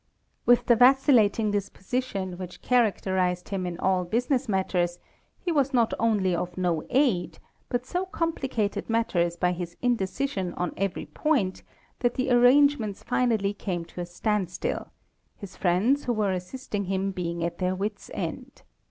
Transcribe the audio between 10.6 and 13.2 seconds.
every point, that the arrangements